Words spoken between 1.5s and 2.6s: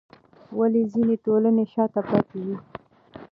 شاته پاتې دي؟